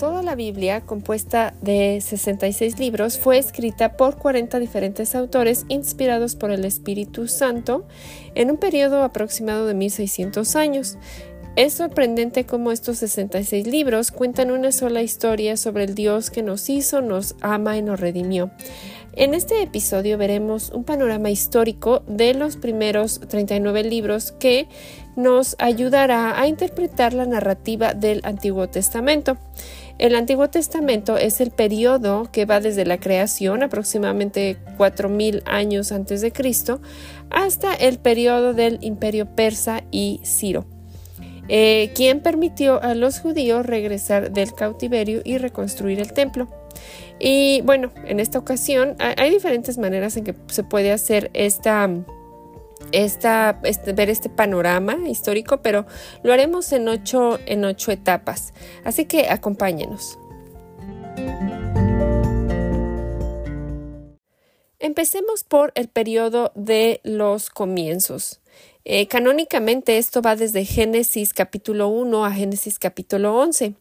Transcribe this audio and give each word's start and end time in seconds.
Toda 0.00 0.22
la 0.22 0.34
Biblia, 0.34 0.80
compuesta 0.80 1.52
de 1.60 2.00
66 2.00 2.78
libros, 2.78 3.18
fue 3.18 3.36
escrita 3.36 3.98
por 3.98 4.16
40 4.16 4.58
diferentes 4.58 5.14
autores 5.14 5.66
inspirados 5.68 6.36
por 6.36 6.50
el 6.50 6.64
Espíritu 6.64 7.28
Santo 7.28 7.86
en 8.34 8.50
un 8.50 8.56
periodo 8.56 9.02
aproximado 9.02 9.66
de 9.66 9.74
1600 9.74 10.56
años. 10.56 10.96
Es 11.54 11.74
sorprendente 11.74 12.46
cómo 12.46 12.72
estos 12.72 12.96
66 12.96 13.66
libros 13.66 14.10
cuentan 14.10 14.50
una 14.50 14.72
sola 14.72 15.02
historia 15.02 15.58
sobre 15.58 15.84
el 15.84 15.94
Dios 15.94 16.30
que 16.30 16.42
nos 16.42 16.70
hizo, 16.70 17.02
nos 17.02 17.36
ama 17.42 17.76
y 17.76 17.82
nos 17.82 18.00
redimió. 18.00 18.50
En 19.12 19.34
este 19.34 19.60
episodio 19.60 20.16
veremos 20.16 20.70
un 20.70 20.84
panorama 20.84 21.30
histórico 21.30 22.04
de 22.06 22.32
los 22.32 22.56
primeros 22.56 23.20
39 23.20 23.82
libros 23.82 24.32
que 24.32 24.68
nos 25.16 25.56
ayudará 25.58 26.40
a 26.40 26.46
interpretar 26.46 27.12
la 27.12 27.26
narrativa 27.26 27.92
del 27.92 28.20
Antiguo 28.24 28.68
Testamento. 28.68 29.36
El 30.00 30.14
Antiguo 30.14 30.48
Testamento 30.48 31.18
es 31.18 31.42
el 31.42 31.50
periodo 31.50 32.30
que 32.32 32.46
va 32.46 32.58
desde 32.58 32.86
la 32.86 32.98
creación, 32.98 33.62
aproximadamente 33.62 34.56
4.000 34.78 35.42
años 35.44 35.92
antes 35.92 36.22
de 36.22 36.32
Cristo, 36.32 36.80
hasta 37.28 37.74
el 37.74 37.98
periodo 37.98 38.54
del 38.54 38.78
Imperio 38.80 39.26
Persa 39.26 39.82
y 39.90 40.22
Ciro. 40.24 40.64
Eh, 41.48 41.92
quien 41.94 42.20
permitió 42.20 42.82
a 42.82 42.94
los 42.94 43.20
judíos 43.20 43.66
regresar 43.66 44.32
del 44.32 44.54
cautiverio 44.54 45.20
y 45.22 45.36
reconstruir 45.36 46.00
el 46.00 46.14
templo. 46.14 46.48
Y 47.18 47.60
bueno, 47.66 47.92
en 48.06 48.20
esta 48.20 48.38
ocasión 48.38 48.96
hay 48.98 49.28
diferentes 49.28 49.76
maneras 49.76 50.16
en 50.16 50.24
que 50.24 50.34
se 50.46 50.64
puede 50.64 50.92
hacer 50.92 51.30
esta, 51.34 51.90
esta, 52.92 53.60
este, 53.64 53.92
ver 53.92 54.10
este 54.10 54.28
panorama 54.28 54.96
histórico, 55.08 55.62
pero 55.62 55.86
lo 56.22 56.32
haremos 56.32 56.72
en 56.72 56.88
ocho, 56.88 57.38
en 57.46 57.64
ocho 57.64 57.92
etapas. 57.92 58.52
Así 58.84 59.06
que 59.06 59.28
acompáñenos. 59.28 60.18
Empecemos 64.78 65.44
por 65.44 65.72
el 65.74 65.88
periodo 65.88 66.52
de 66.54 67.00
los 67.04 67.50
comienzos. 67.50 68.40
Eh, 68.84 69.06
canónicamente 69.08 69.98
esto 69.98 70.22
va 70.22 70.36
desde 70.36 70.64
Génesis 70.64 71.34
capítulo 71.34 71.88
1 71.88 72.24
a 72.24 72.32
Génesis 72.32 72.78
capítulo 72.78 73.36
11. 73.36 73.74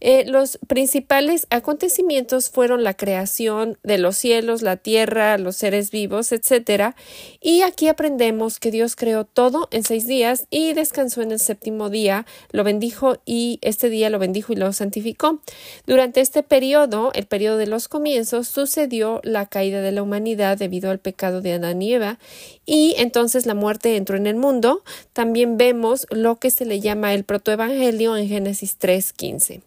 Eh, 0.00 0.24
los 0.26 0.58
principales 0.66 1.46
acontecimientos 1.50 2.50
fueron 2.50 2.84
la 2.84 2.94
creación 2.94 3.78
de 3.82 3.98
los 3.98 4.16
cielos, 4.16 4.62
la 4.62 4.76
tierra, 4.76 5.36
los 5.38 5.56
seres 5.56 5.90
vivos, 5.90 6.32
etc. 6.32 6.94
Y 7.40 7.62
aquí 7.62 7.88
aprendemos 7.88 8.60
que 8.60 8.70
Dios 8.70 8.96
creó 8.96 9.24
todo 9.24 9.68
en 9.70 9.82
seis 9.82 10.06
días 10.06 10.46
y 10.50 10.72
descansó 10.72 11.22
en 11.22 11.32
el 11.32 11.40
séptimo 11.40 11.90
día, 11.90 12.26
lo 12.52 12.64
bendijo 12.64 13.18
y 13.24 13.58
este 13.62 13.90
día 13.90 14.10
lo 14.10 14.18
bendijo 14.18 14.52
y 14.52 14.56
lo 14.56 14.72
santificó. 14.72 15.40
Durante 15.86 16.20
este 16.20 16.42
periodo, 16.42 17.10
el 17.14 17.26
periodo 17.26 17.56
de 17.56 17.66
los 17.66 17.88
comienzos, 17.88 18.48
sucedió 18.48 19.20
la 19.24 19.46
caída 19.46 19.80
de 19.80 19.92
la 19.92 20.02
humanidad 20.02 20.56
debido 20.56 20.90
al 20.90 21.00
pecado 21.00 21.40
de 21.40 21.54
Adán 21.54 21.82
y 21.82 21.94
Eva 21.94 22.18
y 22.64 22.94
entonces 22.98 23.46
la 23.46 23.54
muerte 23.54 23.96
entró 23.96 24.16
en 24.16 24.26
el 24.26 24.36
mundo. 24.38 24.82
También 25.12 25.58
vemos 25.58 26.06
lo 26.10 26.36
que 26.36 26.50
se 26.50 26.64
le 26.64 26.80
llama 26.80 27.14
el 27.14 27.24
protoevangelio 27.24 28.16
en 28.16 28.28
Génesis 28.28 28.78
3.15. 28.78 29.62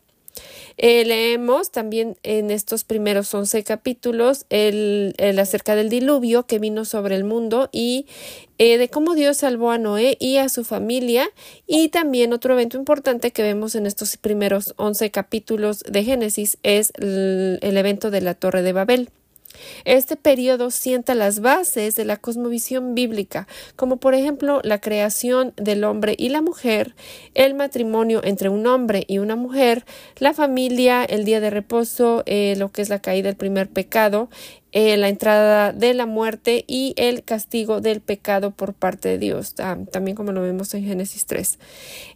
Eh, 0.77 1.05
leemos 1.05 1.71
también 1.71 2.17
en 2.23 2.49
estos 2.49 2.83
primeros 2.83 3.33
once 3.33 3.63
capítulos 3.63 4.45
el, 4.49 5.13
acerca 5.39 5.75
del 5.75 5.89
diluvio 5.89 6.45
que 6.47 6.59
vino 6.59 6.85
sobre 6.85 7.15
el 7.15 7.23
mundo 7.23 7.69
y 7.71 8.07
eh, 8.57 8.77
de 8.77 8.89
cómo 8.89 9.13
Dios 9.13 9.37
salvó 9.37 9.71
a 9.71 9.77
Noé 9.77 10.17
y 10.19 10.37
a 10.37 10.49
su 10.49 10.63
familia 10.63 11.29
y 11.67 11.89
también 11.89 12.33
otro 12.33 12.53
evento 12.53 12.77
importante 12.77 13.31
que 13.31 13.43
vemos 13.43 13.75
en 13.75 13.85
estos 13.85 14.17
primeros 14.17 14.73
once 14.77 15.11
capítulos 15.11 15.83
de 15.87 16.03
Génesis 16.03 16.57
es 16.63 16.93
el 16.97 17.77
evento 17.77 18.09
de 18.09 18.21
la 18.21 18.33
Torre 18.33 18.61
de 18.61 18.73
Babel. 18.73 19.09
Este 19.85 20.15
periodo 20.15 20.71
sienta 20.71 21.15
las 21.15 21.39
bases 21.39 21.95
de 21.95 22.05
la 22.05 22.17
cosmovisión 22.17 22.95
bíblica, 22.95 23.47
como 23.75 23.97
por 23.97 24.13
ejemplo 24.13 24.61
la 24.63 24.81
creación 24.81 25.53
del 25.57 25.83
hombre 25.83 26.15
y 26.17 26.29
la 26.29 26.41
mujer, 26.41 26.95
el 27.33 27.53
matrimonio 27.53 28.21
entre 28.23 28.49
un 28.49 28.67
hombre 28.67 29.05
y 29.07 29.19
una 29.19 29.35
mujer, 29.35 29.85
la 30.17 30.33
familia, 30.33 31.03
el 31.03 31.25
día 31.25 31.39
de 31.39 31.49
reposo, 31.49 32.23
eh, 32.25 32.55
lo 32.57 32.71
que 32.71 32.81
es 32.81 32.89
la 32.89 32.99
caída 32.99 33.27
del 33.27 33.37
primer 33.37 33.69
pecado, 33.69 34.29
eh, 34.73 34.95
la 34.95 35.09
entrada 35.09 35.73
de 35.73 35.93
la 35.93 36.05
muerte 36.05 36.63
y 36.65 36.93
el 36.95 37.23
castigo 37.23 37.81
del 37.81 37.99
pecado 37.99 38.51
por 38.51 38.73
parte 38.73 39.09
de 39.09 39.17
Dios, 39.17 39.53
también 39.53 40.15
como 40.15 40.31
lo 40.31 40.41
vemos 40.41 40.73
en 40.73 40.85
Génesis 40.85 41.25
3. 41.25 41.59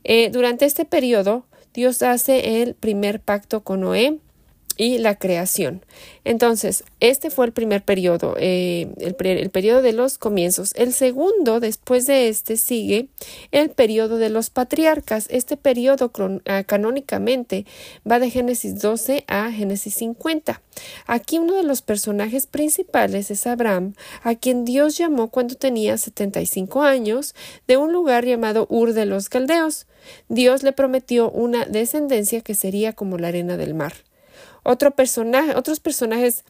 Eh, 0.05 0.29
durante 0.31 0.65
este 0.65 0.85
periodo, 0.85 1.45
Dios 1.73 2.01
hace 2.01 2.61
el 2.61 2.73
primer 2.73 3.19
pacto 3.19 3.61
con 3.61 3.81
Noé, 3.81 4.19
y 4.77 4.97
la 4.97 5.15
creación. 5.15 5.81
Entonces, 6.23 6.83
este 6.99 7.29
fue 7.29 7.45
el 7.45 7.51
primer 7.51 7.83
periodo, 7.83 8.35
eh, 8.37 8.87
el, 8.97 9.15
periodo 9.49 9.81
de 9.81 9.93
los 9.93 10.17
comienzos. 10.17 10.73
El 10.75 10.91
segundo, 10.91 11.59
después 11.59 12.07
de 12.07 12.29
este, 12.29 12.57
sigue 12.57 13.07
el 13.51 13.69
periodo 13.69 14.17
de 14.17 14.29
los 14.29 14.49
patriarcas. 14.49 15.27
Este 15.29 15.55
periodo 15.55 16.11
ah, 16.45 16.63
canónicamente 16.63 17.65
va 18.09 18.19
de 18.19 18.29
Génesis 18.29 18.81
12 18.81 19.23
a 19.27 19.51
Génesis 19.51 19.93
50. 19.95 20.61
Aquí 21.05 21.37
uno 21.37 21.55
de 21.55 21.63
los 21.63 21.81
personajes 21.81 22.47
principales 22.47 23.31
es 23.31 23.47
Abraham, 23.47 23.93
a 24.23 24.35
quien 24.35 24.65
Dios 24.65 24.97
llamó 24.97 25.29
cuando 25.29 25.55
tenía 25.55 25.97
75 25.97 26.81
años 26.81 27.35
de 27.67 27.77
un 27.77 27.93
lugar 27.93 28.25
llamado 28.25 28.67
Ur 28.69 28.93
de 28.93 29.05
los 29.05 29.29
Caldeos. 29.29 29.85
Dios 30.27 30.63
le 30.63 30.73
prometió 30.73 31.29
una 31.31 31.65
descendencia 31.65 32.41
que 32.41 32.55
sería 32.55 32.93
como 32.93 33.17
la 33.17 33.29
arena 33.29 33.57
del 33.57 33.73
mar. 33.73 33.93
Otro 34.67 34.95
personaje, 34.95 35.55
otros 35.55 35.79
personajes 35.79 36.43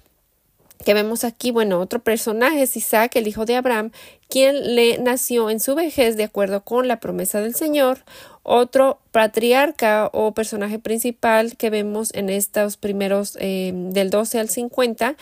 que 0.86 0.94
vemos 0.94 1.26
aquí, 1.26 1.52
bueno, 1.52 1.82
otro 1.82 2.02
personaje 2.02 2.62
es 2.62 2.78
Isaac, 2.78 3.18
el 3.18 3.28
hijo 3.28 3.44
de 3.44 3.58
Abraham, 3.58 3.92
quien 4.30 4.76
le 4.76 4.98
nació 4.98 5.50
en 5.50 5.60
su 5.60 5.76
vejez 5.76 6.18
de 6.18 6.24
acuerdo 6.24 6.64
con 6.64 6.88
la 6.88 7.00
promesa 7.00 7.42
del 7.42 7.56
Señor. 7.56 8.00
Otro 8.44 9.00
patriarca 9.12 10.10
o 10.14 10.34
personaje 10.34 10.78
principal 10.78 11.58
que 11.58 11.70
vemos 11.70 12.14
en 12.14 12.30
estos 12.30 12.78
primeros 12.78 13.38
eh, 13.40 13.72
del 13.74 14.10
12 14.10 14.40
al 14.40 14.50
50 14.50 15.16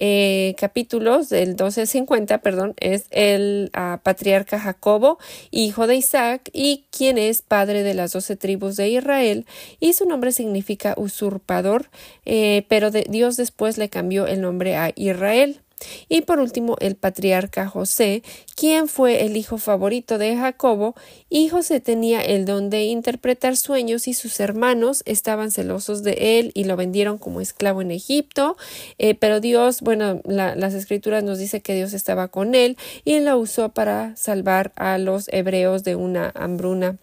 eh, 0.00 0.54
capítulos 0.56 1.28
del 1.28 1.56
12 1.56 1.80
al 1.80 1.86
50, 1.88 2.38
perdón, 2.38 2.74
es 2.78 3.06
el 3.10 3.70
ah, 3.74 3.98
patriarca 4.04 4.60
Jacobo, 4.60 5.18
hijo 5.50 5.88
de 5.88 5.96
Isaac, 5.96 6.50
y 6.52 6.84
quien 6.96 7.18
es 7.18 7.42
padre 7.42 7.82
de 7.82 7.94
las 7.94 8.12
doce 8.12 8.36
tribus 8.36 8.76
de 8.76 8.90
Israel, 8.90 9.44
y 9.80 9.94
su 9.94 10.06
nombre 10.06 10.30
significa 10.30 10.94
usurpador, 10.96 11.90
eh, 12.24 12.64
pero 12.68 12.92
Dios 12.92 13.36
después 13.36 13.76
le 13.76 13.88
cambió 13.88 14.28
el 14.28 14.40
nombre 14.40 14.76
a 14.76 14.92
Israel. 14.94 15.62
Y 16.08 16.22
por 16.22 16.38
último, 16.38 16.76
el 16.80 16.96
patriarca 16.96 17.66
José, 17.68 18.22
quien 18.56 18.88
fue 18.88 19.24
el 19.24 19.36
hijo 19.36 19.58
favorito 19.58 20.18
de 20.18 20.36
Jacobo, 20.36 20.94
y 21.28 21.48
José 21.48 21.80
tenía 21.80 22.20
el 22.20 22.44
don 22.44 22.70
de 22.70 22.84
interpretar 22.84 23.56
sueños 23.56 24.08
y 24.08 24.14
sus 24.14 24.40
hermanos 24.40 25.02
estaban 25.06 25.50
celosos 25.50 26.02
de 26.02 26.38
él 26.38 26.52
y 26.54 26.64
lo 26.64 26.76
vendieron 26.76 27.18
como 27.18 27.40
esclavo 27.40 27.82
en 27.82 27.90
Egipto, 27.90 28.56
eh, 28.98 29.14
pero 29.14 29.40
Dios, 29.40 29.80
bueno, 29.80 30.20
las 30.24 30.74
escrituras 30.74 31.22
nos 31.24 31.38
dice 31.38 31.60
que 31.60 31.74
Dios 31.74 31.92
estaba 31.92 32.28
con 32.28 32.54
él 32.54 32.76
y 33.04 33.20
lo 33.20 33.38
usó 33.38 33.70
para 33.70 34.16
salvar 34.16 34.72
a 34.76 34.98
los 34.98 35.28
hebreos 35.32 35.84
de 35.84 35.96
una 35.96 36.32
hambruna. 36.34 36.98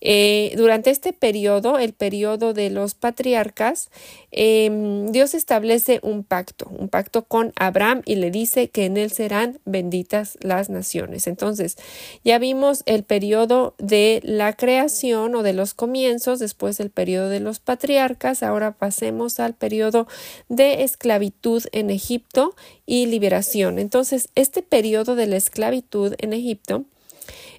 Eh, 0.00 0.54
durante 0.56 0.90
este 0.90 1.12
periodo, 1.12 1.78
el 1.78 1.92
periodo 1.92 2.54
de 2.54 2.70
los 2.70 2.94
patriarcas, 2.94 3.90
em, 4.30 5.12
Dios 5.12 5.34
establece 5.34 6.00
un 6.02 6.24
pacto, 6.24 6.70
un 6.70 6.88
pacto 6.88 7.24
con 7.24 7.52
Abraham 7.56 8.02
y 8.06 8.14
le 8.14 8.30
dice 8.30 8.68
que 8.68 8.86
en 8.86 8.96
él 8.96 9.10
serán 9.10 9.58
benditas 9.64 10.38
las 10.40 10.70
naciones. 10.70 11.26
Entonces, 11.26 11.76
ya 12.24 12.38
vimos 12.38 12.82
el 12.86 13.04
periodo 13.04 13.74
de 13.78 14.20
la 14.24 14.54
creación 14.54 15.34
o 15.34 15.42
de 15.42 15.52
los 15.52 15.74
comienzos, 15.74 16.38
después 16.38 16.80
el 16.80 16.90
periodo 16.90 17.28
de 17.28 17.40
los 17.40 17.58
patriarcas, 17.58 18.42
ahora 18.42 18.72
pasemos 18.72 19.40
al 19.40 19.54
periodo 19.54 20.06
de 20.48 20.82
esclavitud 20.84 21.64
en 21.72 21.90
Egipto 21.90 22.54
y 22.86 23.06
liberación. 23.06 23.78
Entonces, 23.78 24.28
este 24.34 24.62
periodo 24.62 25.14
de 25.14 25.26
la 25.26 25.36
esclavitud 25.36 26.14
en 26.18 26.32
Egipto 26.32 26.84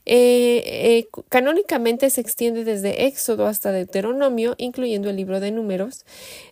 eh, 0.06 0.64
eh, 0.66 1.08
canónicamente 1.30 2.10
se 2.10 2.22
extiende 2.22 2.64
desde 2.64 3.06
Éxodo 3.06 3.46
hasta 3.48 3.72
Deuteronomio, 3.72 4.56
incluyendo 4.58 5.10
el 5.10 5.16
libro 5.16 5.40
de 5.40 5.52
números. 5.52 6.06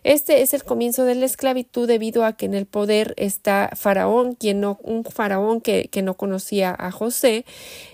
Este 0.04 0.42
es 0.42 0.54
el 0.54 0.64
comienzo 0.64 1.04
de 1.04 1.16
la 1.16 1.26
esclavitud 1.26 1.88
debido 1.88 2.24
a 2.24 2.34
que 2.34 2.46
en 2.46 2.54
el 2.54 2.66
poder 2.66 3.14
está 3.16 3.70
Faraón, 3.74 4.34
quien 4.34 4.60
no, 4.60 4.78
un 4.82 5.04
faraón 5.04 5.60
que, 5.60 5.88
que 5.88 6.02
no 6.02 6.14
conocía 6.14 6.74
a 6.78 6.90
José. 6.90 7.44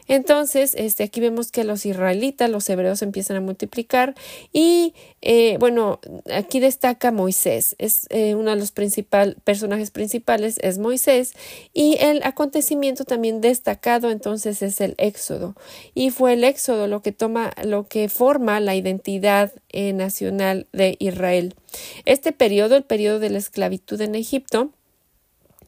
Entonces, 0.09 0.75
este, 0.77 1.05
aquí 1.05 1.21
vemos 1.21 1.51
que 1.51 1.65
los 1.65 1.85
israelitas, 1.87 2.49
los 2.49 2.69
hebreos 2.69 3.03
empiezan 3.03 3.37
a 3.37 3.41
multiplicar 3.41 4.15
y, 4.53 4.95
eh, 5.23 5.57
bueno, 5.59 6.01
aquí 6.33 6.61
destaca 6.61 7.11
Moisés, 7.11 7.75
es 7.79 8.07
eh, 8.11 8.35
uno 8.35 8.51
de 8.51 8.57
los 8.57 8.73
personajes 8.73 9.91
principales, 9.91 10.59
es 10.63 10.79
Moisés 10.79 11.33
y 11.73 11.97
el 12.01 12.23
acontecimiento 12.23 13.05
también 13.05 13.41
destacado 13.41 14.11
entonces 14.11 14.63
es 14.63 14.81
el 14.81 14.95
éxodo 14.99 15.17
éxodo 15.17 15.57
y 15.95 16.11
fue 16.11 16.35
el 16.35 16.45
éxodo 16.45 16.87
lo 16.87 17.01
que 17.01 17.13
toma 17.13 17.53
lo 17.65 17.89
que 17.89 18.09
forma 18.09 18.61
la 18.61 18.75
identidad 18.75 19.53
eh, 19.71 19.93
nacional 19.93 20.67
de 20.73 20.97
Israel. 20.99 21.55
Este 22.05 22.33
periodo, 22.33 22.77
el 22.77 22.85
periodo 22.85 23.19
de 23.19 23.31
la 23.31 23.39
esclavitud 23.39 24.01
en 24.01 24.15
Egipto, 24.15 24.71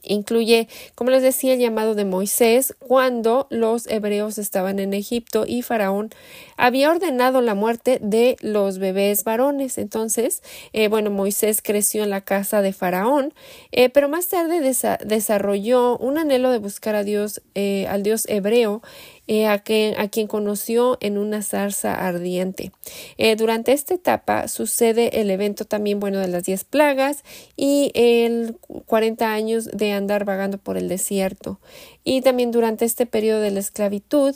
Incluye, 0.02 0.68
como 0.94 1.10
les 1.10 1.22
decía, 1.22 1.54
el 1.54 1.60
llamado 1.60 1.94
de 1.94 2.04
Moisés 2.04 2.74
cuando 2.78 3.46
los 3.50 3.86
hebreos 3.86 4.38
estaban 4.38 4.78
en 4.78 4.94
Egipto 4.94 5.44
y 5.46 5.62
Faraón 5.62 6.10
había 6.56 6.90
ordenado 6.90 7.40
la 7.40 7.54
muerte 7.54 7.98
de 8.02 8.36
los 8.40 8.78
bebés 8.78 9.24
varones. 9.24 9.78
Entonces, 9.78 10.42
eh, 10.72 10.88
bueno, 10.88 11.10
Moisés 11.10 11.62
creció 11.62 12.02
en 12.02 12.10
la 12.10 12.20
casa 12.20 12.62
de 12.62 12.72
Faraón, 12.72 13.32
eh, 13.72 13.88
pero 13.88 14.08
más 14.08 14.28
tarde 14.28 14.60
desarrolló 15.04 15.96
un 15.98 16.18
anhelo 16.18 16.50
de 16.50 16.58
buscar 16.58 16.94
a 16.94 17.04
Dios, 17.04 17.42
eh, 17.54 17.86
al 17.88 18.02
Dios 18.02 18.26
hebreo, 18.28 18.82
eh, 19.30 19.46
a, 19.46 19.58
quien 19.58 20.26
conoció 20.26 20.96
en 21.02 21.18
una 21.18 21.42
zarza 21.42 22.06
ardiente. 22.06 22.72
Eh, 23.18 23.36
durante 23.36 23.72
esta 23.72 23.92
etapa 23.92 24.48
sucede 24.48 25.20
el 25.20 25.30
evento 25.30 25.66
también, 25.66 26.00
bueno, 26.00 26.18
de 26.18 26.28
las 26.28 26.44
diez 26.44 26.64
plagas 26.64 27.24
y 27.54 27.90
el 27.92 28.56
40 28.86 29.30
años 29.30 29.66
de 29.66 29.92
andar 29.92 30.24
vagando 30.24 30.56
por 30.56 30.78
el 30.78 30.88
desierto. 30.88 31.60
Y 32.04 32.22
también 32.22 32.52
durante 32.52 32.86
este 32.86 33.04
periodo 33.04 33.40
de 33.40 33.50
la 33.50 33.60
esclavitud 33.60 34.34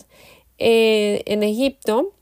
eh, 0.59 1.23
en 1.25 1.43
Egipto, 1.43 2.13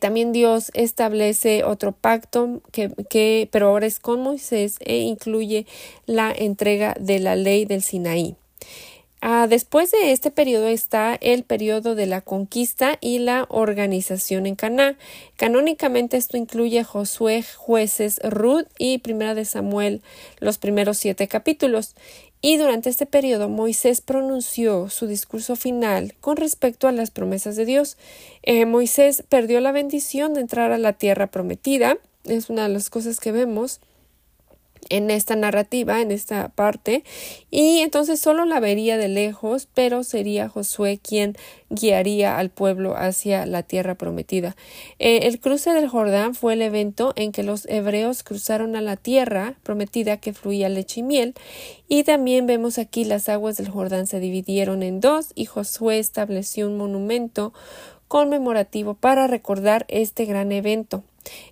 también 0.00 0.32
Dios 0.32 0.70
establece 0.72 1.62
otro 1.62 1.92
pacto 1.92 2.62
que, 2.72 2.90
que, 3.10 3.46
pero 3.52 3.68
ahora 3.68 3.84
es 3.84 4.00
con 4.00 4.22
Moisés 4.22 4.76
e 4.80 5.00
incluye 5.00 5.66
la 6.06 6.32
entrega 6.32 6.96
de 6.98 7.18
la 7.18 7.36
ley 7.36 7.66
del 7.66 7.82
Sinaí. 7.82 8.36
Ah, 9.28 9.48
después 9.48 9.90
de 9.90 10.12
este 10.12 10.30
periodo 10.30 10.68
está 10.68 11.16
el 11.20 11.42
periodo 11.42 11.96
de 11.96 12.06
la 12.06 12.20
conquista 12.20 12.96
y 13.00 13.18
la 13.18 13.46
organización 13.48 14.46
en 14.46 14.54
Caná. 14.54 14.96
Canónicamente 15.34 16.16
esto 16.16 16.36
incluye 16.36 16.84
Josué, 16.84 17.44
Jueces, 17.56 18.20
Ruth 18.22 18.68
y 18.78 18.98
Primera 18.98 19.34
de 19.34 19.44
Samuel, 19.44 20.00
los 20.38 20.58
primeros 20.58 20.98
siete 20.98 21.26
capítulos. 21.26 21.96
Y 22.40 22.56
durante 22.56 22.88
este 22.88 23.04
periodo 23.04 23.48
Moisés 23.48 24.00
pronunció 24.00 24.90
su 24.90 25.08
discurso 25.08 25.56
final 25.56 26.14
con 26.20 26.36
respecto 26.36 26.86
a 26.86 26.92
las 26.92 27.10
promesas 27.10 27.56
de 27.56 27.64
Dios. 27.64 27.96
Eh, 28.44 28.64
Moisés 28.64 29.24
perdió 29.28 29.58
la 29.58 29.72
bendición 29.72 30.34
de 30.34 30.42
entrar 30.42 30.70
a 30.70 30.78
la 30.78 30.92
tierra 30.92 31.26
prometida. 31.26 31.98
Es 32.22 32.48
una 32.48 32.68
de 32.68 32.74
las 32.74 32.90
cosas 32.90 33.18
que 33.18 33.32
vemos 33.32 33.80
en 34.88 35.10
esta 35.10 35.36
narrativa, 35.36 36.00
en 36.00 36.10
esta 36.10 36.48
parte, 36.48 37.04
y 37.50 37.78
entonces 37.80 38.20
solo 38.20 38.44
la 38.44 38.60
vería 38.60 38.96
de 38.96 39.08
lejos, 39.08 39.68
pero 39.74 40.04
sería 40.04 40.48
Josué 40.48 40.98
quien 41.02 41.36
guiaría 41.70 42.38
al 42.38 42.50
pueblo 42.50 42.96
hacia 42.96 43.46
la 43.46 43.62
tierra 43.62 43.96
prometida. 43.96 44.56
Eh, 44.98 45.20
el 45.24 45.40
cruce 45.40 45.70
del 45.70 45.88
Jordán 45.88 46.34
fue 46.34 46.54
el 46.54 46.62
evento 46.62 47.12
en 47.16 47.32
que 47.32 47.42
los 47.42 47.66
hebreos 47.66 48.22
cruzaron 48.22 48.76
a 48.76 48.80
la 48.80 48.96
tierra 48.96 49.54
prometida 49.62 50.18
que 50.18 50.32
fluía 50.32 50.68
leche 50.68 51.00
y 51.00 51.02
miel, 51.02 51.34
y 51.88 52.04
también 52.04 52.46
vemos 52.46 52.78
aquí 52.78 53.04
las 53.04 53.28
aguas 53.28 53.56
del 53.56 53.68
Jordán 53.68 54.06
se 54.06 54.20
dividieron 54.20 54.82
en 54.82 55.00
dos 55.00 55.32
y 55.34 55.46
Josué 55.46 55.98
estableció 55.98 56.66
un 56.66 56.76
monumento 56.76 57.52
conmemorativo 58.08 58.94
para 58.94 59.26
recordar 59.26 59.84
este 59.88 60.24
gran 60.24 60.52
evento. 60.52 61.02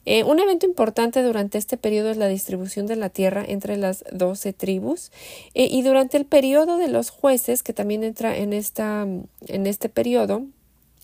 Eh, 0.06 0.24
un 0.24 0.38
evento 0.38 0.66
importante 0.66 1.22
durante 1.22 1.58
este 1.58 1.76
periodo 1.76 2.10
es 2.10 2.16
la 2.16 2.28
distribución 2.28 2.86
de 2.86 2.96
la 2.96 3.08
tierra 3.08 3.44
entre 3.46 3.76
las 3.76 4.04
doce 4.12 4.52
tribus 4.52 5.10
eh, 5.54 5.68
y 5.70 5.82
durante 5.82 6.16
el 6.16 6.26
periodo 6.26 6.76
de 6.76 6.88
los 6.88 7.10
jueces, 7.10 7.62
que 7.62 7.72
también 7.72 8.04
entra 8.04 8.36
en, 8.36 8.52
esta, 8.52 9.02
en 9.02 9.66
este 9.66 9.88
periodo, 9.88 10.42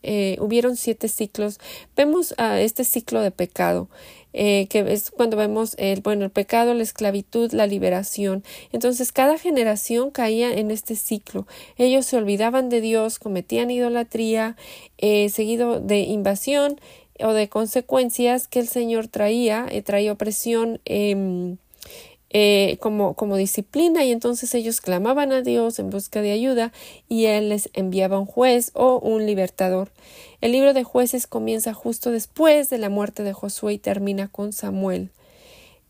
eh, 0.02 0.36
hubieron 0.40 0.76
siete 0.76 1.08
ciclos. 1.08 1.58
Vemos 1.96 2.34
a 2.38 2.60
este 2.60 2.84
ciclo 2.84 3.20
de 3.20 3.30
pecado, 3.30 3.88
que 4.32 4.68
es 4.86 5.10
cuando 5.10 5.36
vemos 5.36 5.74
el, 5.76 6.02
bueno, 6.02 6.24
el 6.24 6.30
pecado, 6.30 6.72
la 6.72 6.84
esclavitud, 6.84 7.52
la 7.52 7.66
liberación. 7.66 8.44
Entonces, 8.72 9.10
cada 9.12 9.38
generación 9.38 10.10
caía 10.10 10.52
en 10.52 10.70
este 10.70 10.94
ciclo. 10.94 11.46
Ellos 11.76 12.06
se 12.06 12.16
olvidaban 12.16 12.68
de 12.68 12.80
Dios, 12.80 13.18
cometían 13.18 13.70
idolatría, 13.70 14.56
seguido 14.98 15.80
de 15.80 15.98
invasión, 15.98 16.80
o 17.22 17.32
de 17.32 17.48
consecuencias 17.48 18.48
que 18.48 18.60
el 18.60 18.68
Señor 18.68 19.08
traía, 19.08 19.66
eh, 19.70 19.82
traía 19.82 20.12
opresión 20.12 20.80
em, 20.84 21.56
eh, 22.32 22.76
como, 22.80 23.14
como 23.14 23.36
disciplina 23.36 24.04
y 24.04 24.12
entonces 24.12 24.54
ellos 24.54 24.80
clamaban 24.80 25.32
a 25.32 25.42
Dios 25.42 25.78
en 25.80 25.90
busca 25.90 26.22
de 26.22 26.30
ayuda 26.30 26.72
y 27.08 27.24
Él 27.24 27.48
les 27.48 27.70
enviaba 27.72 28.20
un 28.20 28.26
juez 28.26 28.70
o 28.74 28.98
un 28.98 29.26
libertador. 29.26 29.90
El 30.40 30.52
libro 30.52 30.72
de 30.72 30.84
jueces 30.84 31.26
comienza 31.26 31.74
justo 31.74 32.10
después 32.12 32.70
de 32.70 32.78
la 32.78 32.88
muerte 32.88 33.24
de 33.24 33.32
Josué 33.32 33.74
y 33.74 33.78
termina 33.78 34.28
con 34.28 34.52
Samuel. 34.52 35.10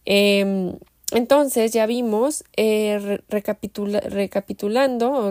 Em, 0.07 0.79
entonces 1.13 1.73
ya 1.73 1.87
vimos, 1.87 2.45
eh, 2.57 3.21
recapitulando 3.29 5.13
o 5.13 5.31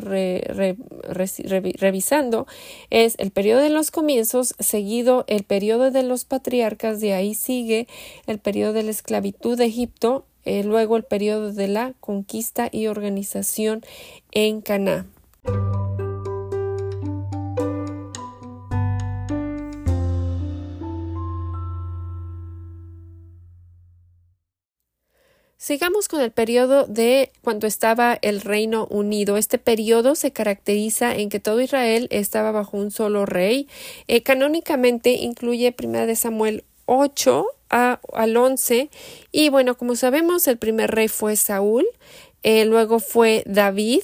revisando, 1.79 2.47
es 2.89 3.15
el 3.17 3.31
periodo 3.31 3.61
de 3.61 3.69
los 3.69 3.91
comienzos, 3.91 4.55
seguido 4.59 5.23
el 5.27 5.43
periodo 5.43 5.91
de 5.91 6.03
los 6.03 6.25
patriarcas, 6.25 6.99
de 6.99 7.13
ahí 7.13 7.33
sigue 7.33 7.87
el 8.27 8.39
periodo 8.39 8.73
de 8.73 8.83
la 8.83 8.91
esclavitud 8.91 9.57
de 9.57 9.65
Egipto, 9.65 10.25
eh, 10.45 10.63
luego 10.63 10.97
el 10.97 11.03
periodo 11.03 11.53
de 11.53 11.67
la 11.67 11.93
conquista 11.99 12.69
y 12.71 12.87
organización 12.87 13.81
en 14.31 14.61
Caná. 14.61 15.05
Sigamos 25.61 26.07
con 26.07 26.21
el 26.21 26.31
periodo 26.31 26.85
de 26.85 27.33
cuando 27.41 27.67
estaba 27.67 28.17
el 28.21 28.39
Reino 28.39 28.87
Unido. 28.89 29.35
Este 29.35 29.57
periodo 29.57 30.15
se 30.15 30.31
caracteriza 30.31 31.13
en 31.13 31.27
que 31.27 31.41
todo 31.41 31.59
Israel 31.59 32.07
estaba 32.11 32.53
bajo 32.53 32.77
un 32.77 32.91
solo 32.91 33.25
rey. 33.25 33.67
Eh, 34.07 34.23
canónicamente 34.23 35.09
incluye 35.11 35.75
1 35.77 36.05
de 36.07 36.15
Samuel 36.15 36.63
8 36.85 37.45
a, 37.71 37.99
al 38.13 38.37
11 38.37 38.89
y 39.33 39.49
bueno, 39.49 39.77
como 39.77 39.97
sabemos, 39.97 40.47
el 40.47 40.57
primer 40.57 40.91
rey 40.91 41.09
fue 41.09 41.35
Saúl, 41.35 41.85
eh, 42.41 42.63
luego 42.63 43.01
fue 43.01 43.43
David 43.45 44.03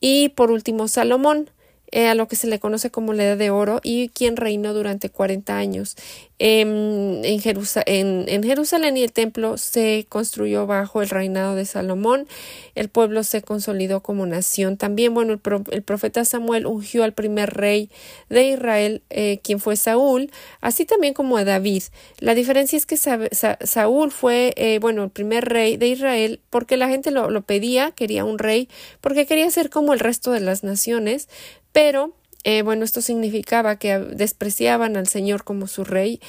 y 0.00 0.30
por 0.30 0.50
último 0.50 0.88
Salomón. 0.88 1.50
Eh, 1.92 2.06
a 2.06 2.14
lo 2.14 2.28
que 2.28 2.36
se 2.36 2.46
le 2.46 2.60
conoce 2.60 2.90
como 2.90 3.12
la 3.14 3.24
Edad 3.24 3.36
de 3.36 3.50
Oro 3.50 3.80
y 3.82 4.10
quien 4.10 4.36
reinó 4.36 4.74
durante 4.74 5.10
40 5.10 5.56
años. 5.56 5.96
En, 6.38 7.20
en, 7.24 7.40
Jerusalén 7.40 8.96
y 8.96 9.02
el 9.02 9.12
templo 9.12 9.58
se 9.58 10.06
construyó 10.08 10.66
bajo 10.66 11.02
el 11.02 11.10
reinado 11.10 11.54
de 11.54 11.66
Salomón. 11.66 12.28
El 12.74 12.88
pueblo 12.88 13.24
se 13.24 13.42
consolidó 13.42 14.00
como 14.00 14.24
nación. 14.24 14.76
También, 14.76 15.12
bueno, 15.12 15.38
el, 15.70 15.82
profeta 15.82 16.24
Samuel 16.24 16.64
ungió 16.64 17.04
al 17.04 17.12
primer 17.12 17.52
rey 17.54 17.90
de 18.30 18.48
Israel, 18.50 19.02
eh, 19.10 19.40
quien 19.42 19.58
fue 19.58 19.76
Saúl, 19.76 20.30
así 20.60 20.86
también 20.86 21.12
como 21.12 21.36
a 21.36 21.44
David. 21.44 21.82
La 22.20 22.34
diferencia 22.34 22.76
es 22.78 22.86
que 22.86 22.96
Saúl 22.96 24.12
fue, 24.12 24.54
eh, 24.56 24.78
bueno, 24.80 25.04
el 25.04 25.10
primer 25.10 25.44
rey 25.44 25.76
de 25.76 25.88
Israel 25.88 26.40
porque 26.48 26.76
la 26.76 26.88
gente 26.88 27.10
lo, 27.10 27.30
lo 27.30 27.42
pedía, 27.42 27.90
quería 27.92 28.24
un 28.24 28.38
rey, 28.38 28.68
porque 29.00 29.26
quería 29.26 29.50
ser 29.50 29.70
como 29.70 29.92
el 29.92 30.00
resto 30.00 30.32
de 30.32 30.40
las 30.40 30.64
naciones, 30.64 31.28
pero 31.72 32.14
eh, 32.44 32.62
bueno, 32.62 32.84
esto 32.84 33.02
significaba 33.02 33.76
que 33.76 33.98
despreciaban 33.98 34.96
al 34.96 35.06
Señor 35.06 35.44
como 35.44 35.66
su 35.66 35.84
rey. 35.84 36.20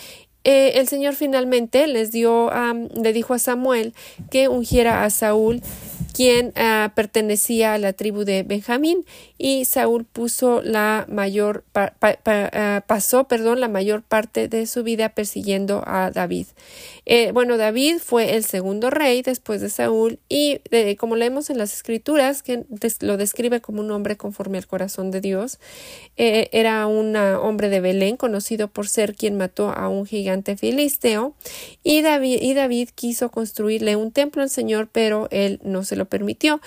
Eh, 0.43 0.73
el 0.75 0.87
Señor 0.87 1.15
finalmente 1.15 1.85
les 1.87 2.11
dio, 2.11 2.49
le 2.95 3.13
dijo 3.13 3.33
a 3.33 3.39
Samuel 3.39 3.93
que 4.31 4.47
ungiera 4.47 5.03
a 5.03 5.09
Saúl 5.09 5.61
quien 6.11 6.51
ah, 6.55 6.91
pertenecía 6.95 7.73
a 7.73 7.77
la 7.77 7.93
tribu 7.93 8.23
de 8.23 8.43
Benjamín 8.43 9.05
y 9.37 9.65
Saúl 9.65 10.05
puso 10.05 10.61
la 10.61 11.05
mayor 11.09 11.63
ah, 11.73 12.83
pasó 12.85 13.27
perdón 13.27 13.59
la 13.59 13.67
mayor 13.67 14.03
parte 14.03 14.47
de 14.47 14.67
su 14.67 14.83
vida 14.83 15.09
persiguiendo 15.09 15.83
a 15.85 16.11
David. 16.11 16.47
Eh, 17.05 17.31
bueno 17.33 17.57
David 17.57 17.97
fue 17.99 18.35
el 18.35 18.43
segundo 18.43 18.89
rey 18.89 19.21
después 19.21 19.61
de 19.61 19.69
Saúl 19.69 20.19
y 20.29 20.59
como 20.97 21.15
leemos 21.15 21.49
en 21.49 21.57
las 21.57 21.73
escrituras 21.73 22.43
que 22.43 22.65
lo 22.99 23.17
describe 23.17 23.61
como 23.61 23.81
un 23.81 23.91
hombre 23.91 24.17
conforme 24.17 24.57
al 24.57 24.67
corazón 24.67 25.11
de 25.11 25.21
Dios 25.21 25.59
eh, 26.17 26.49
era 26.51 26.85
un 26.87 27.15
hombre 27.15 27.69
de 27.69 27.81
Belén 27.81 28.17
conocido 28.17 28.67
por 28.67 28.87
ser 28.87 29.15
quien 29.15 29.37
mató 29.37 29.69
a 29.69 29.89
un 29.89 30.05
gigante 30.05 30.57
filisteo 30.57 31.33
y 31.83 32.01
David 32.01 32.39
y 32.41 32.53
David 32.53 32.89
quiso 32.93 33.31
construirle 33.31 33.95
un 33.95 34.11
templo 34.11 34.41
al 34.43 34.49
Señor 34.49 34.89
pero 34.91 35.27
él 35.31 35.59
no 35.63 35.83
se 35.83 35.95
lo 35.95 36.00
permitió. 36.05 36.61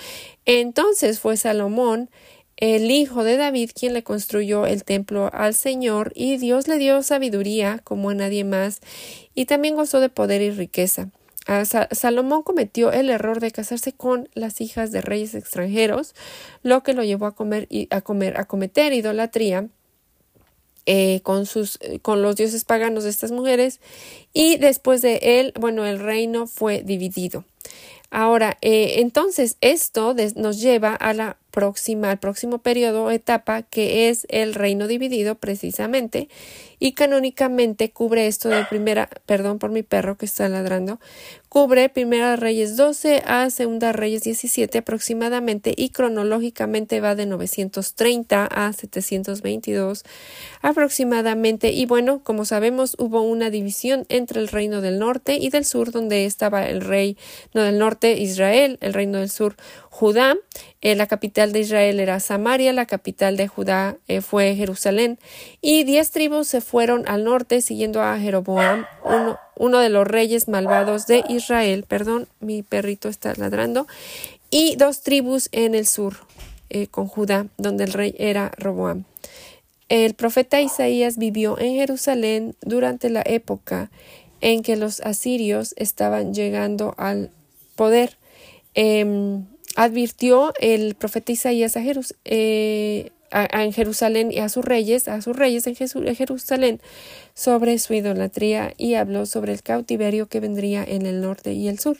Entonces 0.45 1.19
fue 1.19 1.37
Salomón, 1.37 2.09
el 2.57 2.89
hijo 2.89 3.23
de 3.23 3.37
David, 3.37 3.71
quien 3.73 3.93
le 3.93 4.03
construyó 4.03 4.65
el 4.65 4.83
templo 4.83 5.29
al 5.33 5.53
Señor, 5.53 6.11
y 6.15 6.37
Dios 6.37 6.67
le 6.67 6.77
dio 6.77 7.03
sabiduría 7.03 7.79
como 7.83 8.11
a 8.11 8.15
nadie 8.15 8.43
más, 8.43 8.79
y 9.33 9.45
también 9.45 9.75
gozó 9.75 9.99
de 9.99 10.09
poder 10.09 10.41
y 10.41 10.51
riqueza. 10.51 11.09
Salomón 11.91 12.41
cometió 12.41 12.91
el 12.91 13.09
error 13.09 13.39
de 13.39 13.51
casarse 13.51 13.93
con 13.93 14.29
las 14.33 14.61
hijas 14.61 14.91
de 14.91 15.01
reyes 15.01 15.35
extranjeros, 15.35 16.15
lo 16.63 16.81
que 16.81 16.93
lo 16.93 17.03
llevó 17.03 17.27
a 17.27 17.35
comer 17.35 17.67
y 17.69 17.87
a 17.91 18.01
comer 18.01 18.39
a 18.39 18.45
cometer 18.45 18.93
idolatría 18.93 19.69
eh, 20.87 21.21
con, 21.21 21.45
sus, 21.45 21.77
con 22.01 22.23
los 22.23 22.35
dioses 22.35 22.63
paganos 22.63 23.03
de 23.03 23.11
estas 23.11 23.31
mujeres 23.31 23.79
y 24.33 24.57
después 24.57 25.01
de 25.01 25.39
él, 25.39 25.53
bueno, 25.59 25.85
el 25.85 25.99
reino 25.99 26.47
fue 26.47 26.81
dividido. 26.83 27.43
Ahora, 28.17 28.57
eh, 28.61 29.01
entonces, 29.01 29.57
esto 29.59 30.15
nos 30.37 30.61
lleva 30.61 30.95
a 30.95 31.13
la 31.13 31.35
próxima, 31.55 32.11
al 32.11 32.19
próximo 32.19 32.57
periodo 32.59 33.05
o 33.05 33.11
etapa 33.11 33.61
que 33.61 34.09
es 34.09 34.27
el 34.29 34.53
reino 34.53 34.89
dividido 34.89 35.35
precisamente 35.35 36.27
y 36.79 36.91
canónicamente 36.91 37.91
cubre 37.91 38.27
esto 38.27 38.49
de 38.49 38.65
primera, 38.65 39.09
perdón 39.25 39.57
por 39.57 39.71
mi 39.71 39.81
perro 39.81 40.17
que 40.17 40.25
está 40.25 40.49
ladrando, 40.49 40.99
cubre 41.55 41.87
Primera 41.87 42.35
Reyes 42.35 42.75
12 42.75 43.23
a 43.25 43.49
Segunda 43.49 43.93
Reyes 43.93 44.23
17 44.23 44.79
aproximadamente 44.79 45.73
y 45.75 45.91
cronológicamente 45.91 46.99
va 46.99 47.15
de 47.15 47.25
930 47.25 48.45
a 48.45 48.73
722 48.73 50.03
aproximadamente. 50.61 51.71
Y 51.71 51.85
bueno, 51.85 52.21
como 52.23 52.43
sabemos 52.43 52.97
hubo 52.99 53.21
una 53.21 53.49
división 53.49 54.05
entre 54.09 54.41
el 54.41 54.49
reino 54.49 54.81
del 54.81 54.99
norte 54.99 55.37
y 55.39 55.49
del 55.49 55.63
sur 55.63 55.91
donde 55.91 56.25
estaba 56.25 56.67
el 56.67 56.81
rey 56.81 57.17
no 57.53 57.63
del 57.63 57.79
norte 57.79 58.17
Israel, 58.19 58.77
el 58.81 58.93
reino 58.93 59.19
del 59.19 59.29
sur 59.29 59.55
Judá, 59.89 60.35
la 60.81 61.07
capital 61.07 61.44
de 61.53 61.61
Israel 61.61 61.99
era 61.99 62.19
Samaria, 62.19 62.73
la 62.73 62.85
capital 62.85 63.37
de 63.37 63.47
Judá 63.47 63.97
eh, 64.07 64.21
fue 64.21 64.55
Jerusalén 64.55 65.19
y 65.61 65.83
diez 65.83 66.11
tribus 66.11 66.47
se 66.47 66.61
fueron 66.61 67.07
al 67.07 67.23
norte 67.23 67.61
siguiendo 67.61 68.01
a 68.01 68.17
Jeroboam, 68.19 68.85
uno, 69.57 69.79
de 69.79 69.89
los 69.89 70.07
reyes 70.07 70.47
malvados 70.47 71.07
de 71.07 71.23
Israel, 71.29 71.85
perdón, 71.87 72.27
mi 72.39 72.63
perrito 72.63 73.07
está 73.09 73.33
ladrando, 73.35 73.87
y 74.49 74.75
dos 74.75 75.01
tribus 75.01 75.49
en 75.51 75.75
el 75.75 75.87
sur, 75.87 76.15
eh, 76.69 76.87
con 76.87 77.07
Judá, 77.07 77.47
donde 77.57 77.85
el 77.85 77.93
rey 77.93 78.15
era 78.17 78.51
Roboam. 78.57 79.05
El 79.87 80.15
profeta 80.15 80.61
Isaías 80.61 81.17
vivió 81.17 81.59
en 81.59 81.75
Jerusalén 81.75 82.55
durante 82.61 83.09
la 83.09 83.21
época 83.25 83.91
en 84.41 84.63
que 84.63 84.75
los 84.75 84.99
asirios 85.01 85.73
estaban 85.77 86.33
llegando 86.33 86.95
al 86.97 87.29
poder. 87.75 88.17
Em, 88.73 89.45
advirtió 89.75 90.53
el 90.59 90.95
profeta 90.95 91.31
Isaías 91.31 91.77
a, 91.77 91.83
eh, 92.25 93.11
en 93.31 93.73
Jerusalén 93.73 94.31
y 94.31 94.39
a 94.39 94.49
sus 94.49 94.63
reyes, 94.63 95.07
a 95.07 95.21
sus 95.21 95.35
reyes 95.35 95.67
en, 95.67 95.75
Jerusalén, 95.75 96.79
sobre 97.33 97.77
su 97.79 97.93
idolatría 97.93 98.73
y 98.77 98.95
habló 98.95 99.25
sobre 99.25 99.53
el 99.53 99.61
cautiverio 99.61 100.27
que 100.27 100.39
vendría 100.39 100.83
en 100.83 101.05
el 101.05 101.21
norte 101.21 101.53
y 101.53 101.67
el 101.67 101.79
sur. 101.79 101.97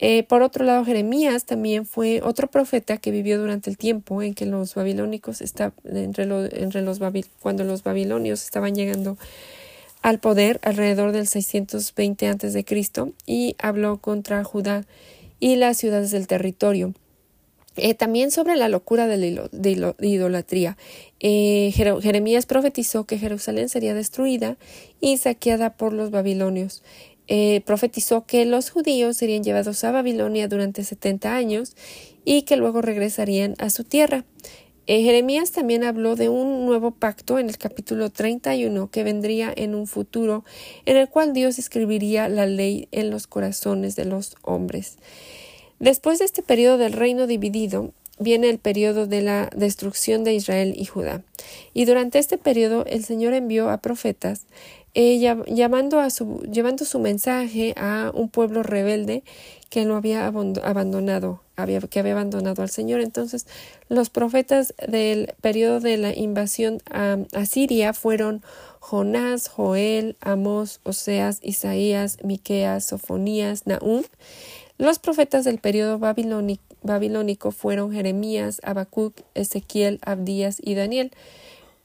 Eh, 0.00 0.22
por 0.22 0.42
otro 0.42 0.64
lado, 0.64 0.84
Jeremías 0.84 1.44
también 1.44 1.84
fue 1.84 2.20
otro 2.22 2.46
profeta 2.48 2.98
que 2.98 3.10
vivió 3.10 3.38
durante 3.38 3.68
el 3.68 3.76
tiempo 3.76 4.22
en 4.22 4.34
que 4.34 4.46
los 4.46 4.74
babilónicos 4.74 5.40
está, 5.40 5.72
entre, 5.84 6.24
entre 6.24 6.82
los 6.82 7.00
cuando 7.40 7.64
los 7.64 7.82
babilonios 7.82 8.44
estaban 8.44 8.74
llegando 8.76 9.16
al 10.02 10.20
poder 10.20 10.60
alrededor 10.62 11.10
del 11.10 11.26
620 11.26 12.28
a.C. 12.28 12.64
y 13.26 13.56
habló 13.58 13.96
contra 13.96 14.44
Judá 14.44 14.84
y 15.40 15.56
las 15.56 15.76
ciudades 15.76 16.10
del 16.10 16.26
territorio. 16.26 16.94
Eh, 17.76 17.94
también 17.94 18.32
sobre 18.32 18.56
la 18.56 18.68
locura 18.68 19.06
de 19.06 19.16
la 19.76 19.94
idolatría. 20.00 20.76
Eh, 21.20 21.72
Jeremías 21.72 22.44
profetizó 22.44 23.04
que 23.04 23.18
Jerusalén 23.18 23.68
sería 23.68 23.94
destruida 23.94 24.56
y 25.00 25.16
saqueada 25.18 25.76
por 25.76 25.92
los 25.92 26.10
babilonios. 26.10 26.82
Eh, 27.28 27.60
profetizó 27.66 28.26
que 28.26 28.46
los 28.46 28.70
judíos 28.70 29.16
serían 29.16 29.44
llevados 29.44 29.84
a 29.84 29.92
Babilonia 29.92 30.48
durante 30.48 30.82
70 30.82 31.36
años 31.36 31.76
y 32.24 32.42
que 32.42 32.56
luego 32.56 32.82
regresarían 32.82 33.54
a 33.58 33.70
su 33.70 33.84
tierra. 33.84 34.24
Jeremías 34.88 35.52
también 35.52 35.84
habló 35.84 36.16
de 36.16 36.30
un 36.30 36.64
nuevo 36.64 36.92
pacto 36.92 37.38
en 37.38 37.50
el 37.50 37.58
capítulo 37.58 38.08
31 38.08 38.90
que 38.90 39.04
vendría 39.04 39.52
en 39.54 39.74
un 39.74 39.86
futuro 39.86 40.44
en 40.86 40.96
el 40.96 41.10
cual 41.10 41.34
Dios 41.34 41.58
escribiría 41.58 42.28
la 42.30 42.46
ley 42.46 42.88
en 42.90 43.10
los 43.10 43.26
corazones 43.26 43.96
de 43.96 44.06
los 44.06 44.34
hombres. 44.40 44.96
Después 45.78 46.18
de 46.18 46.24
este 46.24 46.42
periodo 46.42 46.78
del 46.78 46.94
reino 46.94 47.26
dividido, 47.26 47.92
viene 48.18 48.48
el 48.48 48.58
periodo 48.58 49.06
de 49.06 49.20
la 49.20 49.50
destrucción 49.54 50.24
de 50.24 50.32
Israel 50.32 50.74
y 50.74 50.86
Judá. 50.86 51.22
Y 51.74 51.84
durante 51.84 52.18
este 52.18 52.38
periodo 52.38 52.84
el 52.86 53.04
Señor 53.04 53.34
envió 53.34 53.68
a 53.68 53.78
profetas 53.78 54.46
eh, 54.94 55.18
llamando 55.18 56.00
a 56.00 56.10
su, 56.10 56.40
llevando 56.50 56.84
su 56.84 56.98
mensaje 56.98 57.74
a 57.76 58.10
un 58.14 58.28
pueblo 58.30 58.62
rebelde 58.62 59.22
que 59.70 59.84
lo 59.84 59.96
había 59.96 60.26
abandonado, 60.26 61.42
había, 61.56 61.80
que 61.80 62.00
había 62.00 62.12
abandonado 62.12 62.62
al 62.62 62.70
Señor. 62.70 63.00
Entonces, 63.00 63.46
los 63.88 64.10
profetas 64.10 64.74
del 64.86 65.34
periodo 65.40 65.80
de 65.80 65.98
la 65.98 66.14
invasión 66.14 66.80
a, 66.90 67.18
Siria 67.44 67.92
fueron 67.92 68.42
Jonás, 68.80 69.48
Joel, 69.48 70.16
Amós, 70.20 70.80
Oseas, 70.84 71.40
Isaías, 71.42 72.18
Miqueas, 72.24 72.84
Sofonías, 72.84 73.66
Nahum. 73.66 74.02
Los 74.78 74.98
profetas 74.98 75.44
del 75.44 75.58
periodo 75.58 75.98
babilónico 75.98 77.50
fueron 77.50 77.92
Jeremías, 77.92 78.60
Habacuc, 78.64 79.14
Ezequiel, 79.34 79.98
Abdías 80.02 80.58
y 80.62 80.74
Daniel. 80.74 81.10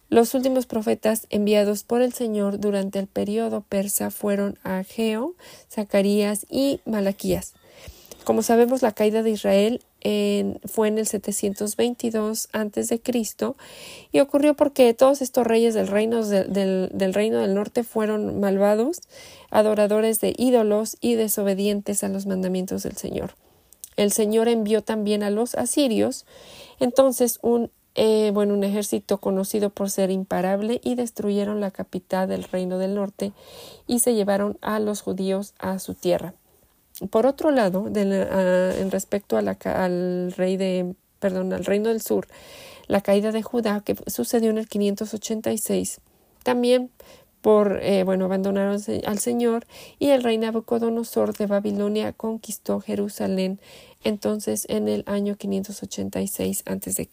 Los 0.10 0.36
últimos 0.36 0.68
profetas 0.68 1.26
enviados 1.32 1.84
por 1.84 2.04
el 2.04 2.14
Señor 2.14 2.60
durante 2.60 3.00
el 3.00 3.08
periodo 3.08 3.62
persa 3.68 4.12
fueron 4.12 4.60
Ageo, 4.62 5.34
Zacarías 5.72 6.46
y 6.52 6.82
Malaquías. 6.86 7.56
Como 8.24 8.42
sabemos, 8.42 8.82
la 8.82 8.94
caída 8.94 9.22
de 9.22 9.32
Israel 9.32 9.82
fue 10.66 10.88
en 10.88 10.98
el 10.98 11.08
722 11.08 12.50
a.C. 12.54 13.02
y 14.12 14.20
ocurrió 14.20 14.54
porque 14.54 14.94
todos 14.94 15.22
estos 15.22 15.46
reyes 15.46 15.74
del 15.74 15.88
reino 15.88 16.26
del, 16.26 16.90
del 16.94 17.14
reino 17.14 17.40
del 17.40 17.54
norte 17.54 17.84
fueron 17.84 18.40
malvados, 18.40 19.02
adoradores 19.50 20.20
de 20.22 20.34
ídolos 20.38 20.98
y 21.02 21.16
desobedientes 21.16 22.04
a 22.04 22.10
los 22.10 22.26
mandamientos 22.26 22.84
del 22.84 22.96
Señor. 22.96 23.36
El 23.98 24.12
Señor 24.12 24.48
envió 24.48 24.82
también 24.82 25.22
a 25.24 25.30
los 25.30 25.56
asirios, 25.56 26.26
entonces 26.80 27.40
un 27.42 27.72
eh, 27.96 28.32
bueno, 28.34 28.56
un 28.56 28.64
ejército 28.64 29.20
conocido 29.20 29.70
por 29.70 29.92
ser 29.92 30.10
imparable 30.10 30.82
y 30.84 30.96
destruyeron 30.96 31.62
la 31.62 31.70
capital 31.70 32.28
del 32.28 32.44
reino 32.44 32.80
del 32.80 32.96
norte 32.96 33.34
y 33.86 34.00
se 34.00 34.16
llevaron 34.16 34.58
a 34.62 34.80
los 34.80 35.02
judíos 35.02 35.54
a 35.60 35.78
su 35.78 35.94
tierra. 35.94 36.34
Por 37.10 37.26
otro 37.26 37.52
lado, 37.52 37.88
en 37.88 38.92
respecto 38.92 39.38
a 39.38 39.42
la, 39.42 39.58
al 39.64 40.34
rey 40.36 40.58
de, 40.58 40.96
perdón, 41.20 41.54
al 41.54 41.66
reino 41.66 41.90
del 41.90 42.02
sur, 42.02 42.28
la 42.88 43.02
caída 43.02 43.32
de 43.32 43.44
Judá 43.44 43.82
que 43.82 43.96
sucedió 44.08 44.50
en 44.50 44.58
el 44.58 44.68
586, 44.68 46.02
también 46.44 46.92
por, 47.42 47.80
eh, 47.82 48.04
bueno, 48.04 48.26
abandonaron 48.26 48.82
al 49.06 49.20
Señor 49.20 49.66
y 50.00 50.10
el 50.10 50.24
rey 50.24 50.38
Nabucodonosor 50.38 51.34
de 51.34 51.46
Babilonia 51.46 52.14
conquistó 52.14 52.80
Jerusalén 52.80 53.60
entonces 54.04 54.66
en 54.70 54.88
el 54.88 55.04
año 55.08 55.36
586 55.36 56.64
a.C. 56.66 57.10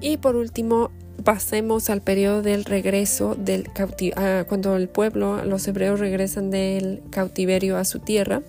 Y 0.00 0.16
por 0.16 0.36
último, 0.36 0.90
pasemos 1.22 1.90
al 1.90 2.02
periodo 2.02 2.42
del 2.42 2.64
regreso 2.64 3.34
del 3.34 3.72
cautiverio, 3.72 4.14
ah, 4.16 4.44
cuando 4.48 4.76
el 4.76 4.88
pueblo, 4.88 5.44
los 5.44 5.66
hebreos 5.66 6.00
regresan 6.00 6.50
del 6.50 7.02
cautiverio 7.10 7.76
a 7.76 7.84
su 7.84 7.98
tierra. 7.98 8.42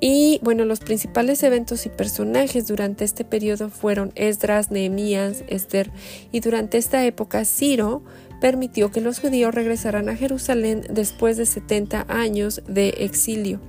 Y 0.00 0.40
bueno, 0.42 0.64
los 0.64 0.80
principales 0.80 1.42
eventos 1.44 1.86
y 1.86 1.88
personajes 1.88 2.66
durante 2.66 3.04
este 3.04 3.24
periodo 3.24 3.70
fueron 3.70 4.10
Esdras, 4.16 4.72
Nehemías, 4.72 5.44
Esther, 5.46 5.92
y 6.32 6.40
durante 6.40 6.78
esta 6.78 7.04
época 7.06 7.44
Ciro 7.44 8.02
permitió 8.40 8.90
que 8.90 9.00
los 9.00 9.20
judíos 9.20 9.54
regresaran 9.54 10.08
a 10.08 10.16
Jerusalén 10.16 10.84
después 10.90 11.36
de 11.36 11.46
70 11.46 12.06
años 12.08 12.62
de 12.66 12.88
exilio. 12.98 13.60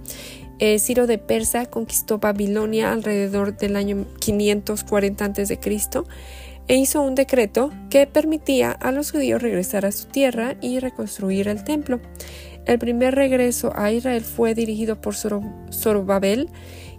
Eh, 0.58 0.80
Ciro 0.80 1.06
de 1.06 1.20
Persa 1.20 1.68
conquistó 1.68 2.18
Babilonia 2.18 2.92
alrededor 2.92 3.56
del 3.56 3.76
año 3.76 4.06
540 4.20 5.26
a.C 5.26 5.60
e 6.68 6.76
hizo 6.78 7.02
un 7.02 7.16
decreto 7.16 7.72
que 7.90 8.08
permitía 8.08 8.72
a 8.72 8.92
los 8.92 9.12
judíos 9.12 9.42
regresar 9.42 9.86
a 9.86 9.92
su 9.92 10.08
tierra 10.08 10.56
y 10.62 10.80
reconstruir 10.80 11.48
el 11.48 11.64
templo. 11.64 12.00
El 12.66 12.80
primer 12.80 13.16
regreso 13.16 13.74
a 13.76 13.92
Israel 13.92 14.24
fue 14.24 14.56
dirigido 14.56 15.02
por 15.02 15.16
Zorobabel 15.16 16.50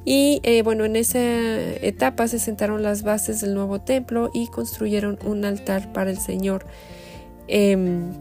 y 0.04 0.40
eh, 0.42 0.62
bueno, 0.62 0.84
en 0.84 0.96
esa 0.96 1.18
etapa 1.18 2.28
se 2.28 2.38
sentaron 2.38 2.82
las 2.82 3.02
bases 3.02 3.40
del 3.40 3.54
nuevo 3.54 3.80
templo 3.80 4.30
y 4.34 4.48
construyeron 4.48 5.18
un 5.24 5.44
altar 5.44 5.92
para 5.92 6.10
el 6.10 6.18
Señor. 6.18 6.66
Em, 7.48 8.12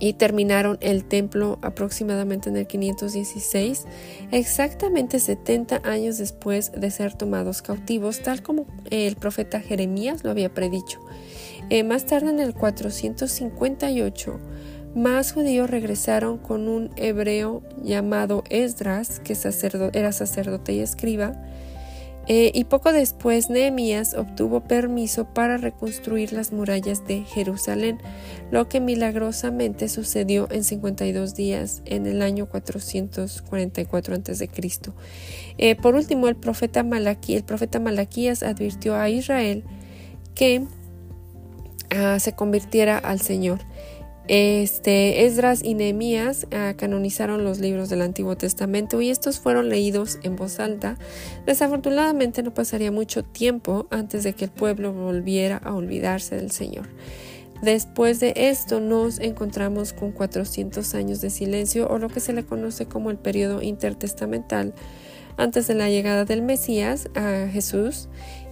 y 0.00 0.14
terminaron 0.14 0.78
el 0.80 1.04
templo 1.04 1.58
aproximadamente 1.62 2.50
en 2.50 2.56
el 2.56 2.66
516, 2.66 3.84
exactamente 4.32 5.18
70 5.18 5.82
años 5.84 6.18
después 6.18 6.72
de 6.72 6.90
ser 6.90 7.14
tomados 7.14 7.62
cautivos, 7.62 8.20
tal 8.20 8.42
como 8.42 8.66
el 8.90 9.16
profeta 9.16 9.60
Jeremías 9.60 10.24
lo 10.24 10.30
había 10.30 10.52
predicho. 10.52 11.00
Eh, 11.70 11.82
más 11.82 12.06
tarde, 12.06 12.30
en 12.30 12.40
el 12.40 12.54
458, 12.54 14.40
más 14.94 15.32
judíos 15.32 15.70
regresaron 15.70 16.38
con 16.38 16.68
un 16.68 16.90
hebreo 16.96 17.62
llamado 17.82 18.44
Esdras, 18.50 19.20
que 19.20 19.36
era 19.92 20.12
sacerdote 20.12 20.72
y 20.72 20.80
escriba, 20.80 21.34
Eh, 22.26 22.50
y 22.54 22.64
poco 22.64 22.92
después 22.92 23.50
Nehemías 23.50 24.14
obtuvo 24.14 24.60
permiso 24.60 25.26
para 25.26 25.58
reconstruir 25.58 26.32
las 26.32 26.52
murallas 26.52 27.06
de 27.06 27.22
Jerusalén, 27.22 27.98
lo 28.50 28.68
que 28.68 28.80
milagrosamente 28.80 29.88
sucedió 29.88 30.48
en 30.50 30.64
52 30.64 31.34
días 31.34 31.82
en 31.84 32.06
el 32.06 32.22
año 32.22 32.46
444 32.46 34.14
a.C. 34.14 34.50
Eh, 35.58 35.76
por 35.76 35.94
último, 35.94 36.28
el 36.28 36.36
profeta, 36.36 36.80
el 36.80 37.44
profeta 37.44 37.78
Malaquías 37.80 38.42
advirtió 38.42 38.96
a 38.96 39.10
Israel 39.10 39.64
que 40.34 40.64
ah, 41.90 42.18
se 42.18 42.32
convirtiera 42.32 42.96
al 42.98 43.20
Señor. 43.20 43.60
Este, 44.26 45.26
Esdras 45.26 45.62
y 45.62 45.74
Nehemías 45.74 46.46
ah, 46.50 46.72
canonizaron 46.76 47.44
los 47.44 47.58
libros 47.58 47.90
del 47.90 48.00
Antiguo 48.00 48.36
Testamento 48.36 49.02
y 49.02 49.10
estos 49.10 49.38
fueron 49.38 49.68
leídos 49.68 50.18
en 50.22 50.36
voz 50.36 50.60
alta. 50.60 50.96
Desafortunadamente 51.44 52.42
no 52.42 52.54
pasaría 52.54 52.90
mucho 52.90 53.22
tiempo 53.22 53.86
antes 53.90 54.24
de 54.24 54.32
que 54.32 54.46
el 54.46 54.50
pueblo 54.50 54.92
volviera 54.94 55.58
a 55.58 55.74
olvidarse 55.74 56.36
del 56.36 56.50
Señor. 56.50 56.88
Después 57.62 58.18
de 58.20 58.32
esto 58.36 58.80
nos 58.80 59.18
encontramos 59.20 59.92
con 59.92 60.12
400 60.12 60.94
años 60.94 61.20
de 61.20 61.30
silencio 61.30 61.88
o 61.88 61.98
lo 61.98 62.08
que 62.08 62.20
se 62.20 62.32
le 62.32 62.44
conoce 62.44 62.86
como 62.86 63.10
el 63.10 63.18
periodo 63.18 63.62
intertestamental 63.62 64.74
antes 65.36 65.66
de 65.66 65.74
la 65.74 65.88
llegada 65.88 66.24
del 66.24 66.42
Mesías 66.42 67.08
a 67.14 67.46
Jesús. 67.50 68.08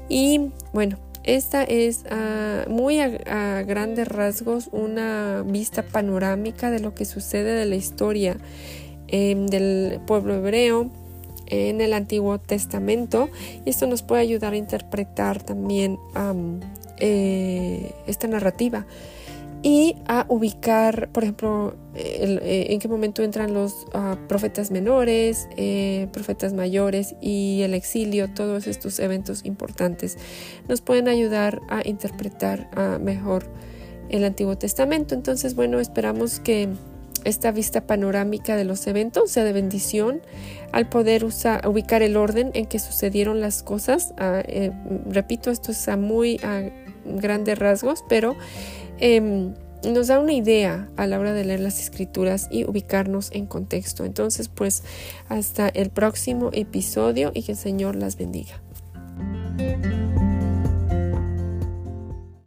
Y 0.08 0.50
bueno, 0.72 0.98
esta 1.24 1.62
es 1.62 2.04
ah, 2.10 2.64
muy 2.68 3.00
a, 3.00 3.62
grandes 3.62 4.08
rasgos 4.08 4.68
una 4.72 5.44
vista 5.46 5.82
panorámica 5.82 6.70
de 6.70 6.80
lo 6.80 6.94
que 6.94 7.04
sucede 7.04 7.54
de 7.54 7.66
la 7.66 7.76
historia 7.76 8.36
em, 9.08 9.46
del 9.46 10.00
pueblo 10.06 10.34
hebreo 10.34 10.90
en 11.46 11.80
el 11.80 11.92
Antiguo 11.92 12.38
Testamento. 12.38 13.28
Y 13.64 13.70
esto 13.70 13.86
nos 13.86 14.02
puede 14.02 14.22
ayudar 14.22 14.54
a 14.54 14.56
interpretar 14.56 15.42
también 15.42 15.98
eh, 16.98 17.92
esta 18.06 18.26
narrativa 18.26 18.86
y 19.62 19.96
a 20.08 20.26
ubicar, 20.28 21.08
por 21.12 21.22
ejemplo, 21.22 21.76
eh, 21.94 22.66
en 22.70 22.80
qué 22.80 22.88
momento 22.88 23.22
entran 23.22 23.54
los 23.54 23.86
ah, 23.94 24.16
profetas 24.28 24.70
menores, 24.70 25.48
eh, 25.56 26.08
profetas 26.12 26.52
mayores 26.52 27.14
y 27.20 27.60
el 27.62 27.74
exilio, 27.74 28.28
todos 28.32 28.66
estos 28.66 28.98
eventos 28.98 29.44
importantes 29.44 30.18
nos 30.68 30.80
pueden 30.80 31.06
ayudar 31.06 31.60
a 31.68 31.86
interpretar 31.86 32.70
ah, 32.74 32.98
mejor 33.00 33.46
el 34.08 34.24
Antiguo 34.24 34.58
Testamento. 34.58 35.14
Entonces, 35.14 35.54
bueno, 35.54 35.78
esperamos 35.78 36.40
que 36.40 36.68
esta 37.24 37.52
vista 37.52 37.86
panorámica 37.86 38.56
de 38.56 38.64
los 38.64 38.84
eventos 38.88 39.30
sea 39.30 39.44
de 39.44 39.52
bendición 39.52 40.22
al 40.72 40.88
poder 40.88 41.24
ubicar 41.24 42.02
el 42.02 42.16
orden 42.16 42.50
en 42.54 42.66
que 42.66 42.80
sucedieron 42.80 43.40
las 43.40 43.62
cosas. 43.62 44.12
Ah, 44.18 44.42
eh, 44.44 44.72
repito, 45.08 45.52
esto 45.52 45.70
es 45.70 45.86
a 45.86 45.96
muy 45.96 46.40
grandes 47.04 47.58
rasgos, 47.58 48.04
pero 48.08 48.36
Em, 48.98 49.54
nos 49.84 50.06
da 50.06 50.20
una 50.20 50.32
idea 50.32 50.88
a 50.96 51.06
la 51.06 51.18
hora 51.18 51.32
de 51.32 51.44
leer 51.44 51.60
las 51.60 51.80
escrituras 51.80 52.48
y 52.50 52.64
ubicarnos 52.64 53.30
en 53.32 53.46
contexto. 53.46 54.04
Entonces, 54.04 54.48
pues 54.48 54.84
hasta 55.28 55.68
el 55.68 55.90
próximo 55.90 56.50
episodio 56.52 57.32
y 57.34 57.42
que 57.42 57.52
el 57.52 57.58
Señor 57.58 57.96
las 57.96 58.16
bendiga. 58.16 58.60